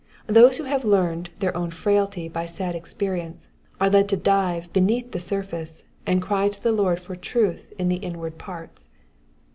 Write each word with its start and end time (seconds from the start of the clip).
Those 0.25 0.57
who 0.57 0.63
have 0.63 0.83
learned 0.83 1.29
their 1.37 1.55
own 1.55 1.69
frailty 1.69 2.27
by 2.27 2.47
sad 2.47 2.73
expe 2.73 3.07
rience, 3.11 3.49
are 3.79 3.87
led 3.87 4.09
to 4.09 4.17
dive 4.17 4.73
beneath 4.73 5.11
the 5.11 5.19
surface, 5.19 5.83
and 6.07 6.23
cry 6.23 6.49
to 6.49 6.63
the 6.63 6.71
Lord 6.71 6.99
for 6.99 7.15
truth 7.15 7.71
in 7.77 7.87
the 7.87 7.97
inward 7.97 8.39
parts. 8.39 8.89